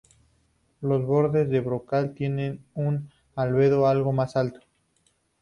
[0.81, 4.59] Los bordes del brocal tienen un albedo algo más alto.